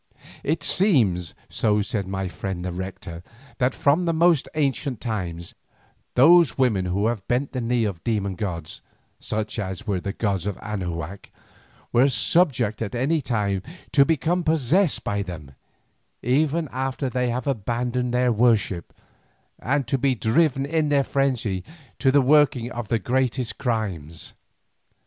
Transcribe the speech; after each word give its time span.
It 0.43 0.63
seems, 0.63 1.35
so 1.47 1.83
said 1.83 2.07
my 2.07 2.27
friend 2.27 2.65
the 2.65 2.71
Rector, 2.71 3.21
that 3.59 3.75
from 3.75 4.05
the 4.05 4.15
most 4.15 4.49
ancient 4.55 4.99
times, 4.99 5.53
those 6.15 6.57
women 6.57 6.85
who 6.85 7.05
have 7.05 7.27
bent 7.27 7.51
the 7.51 7.61
knee 7.61 7.83
to 7.85 7.93
demon 8.03 8.33
gods, 8.33 8.81
such 9.19 9.59
as 9.59 9.85
were 9.85 9.99
the 10.01 10.11
gods 10.13 10.47
of 10.47 10.57
Anahuac, 10.57 11.29
are 11.93 12.09
subject 12.09 12.81
at 12.81 12.95
any 12.95 13.21
time 13.21 13.61
to 13.91 14.03
become 14.03 14.43
possessed 14.43 15.03
by 15.03 15.21
them, 15.21 15.51
even 16.23 16.67
after 16.71 17.07
they 17.07 17.29
have 17.29 17.45
abandoned 17.45 18.11
their 18.11 18.31
worship, 18.31 18.95
and 19.59 19.85
to 19.85 19.99
be 19.99 20.15
driven 20.15 20.65
in 20.65 20.89
their 20.89 21.03
frenzy 21.03 21.63
to 21.99 22.11
the 22.11 22.21
working 22.21 22.71
of 22.71 22.87
the 22.87 22.97
greatest 22.97 23.59
crimes. 23.59 24.33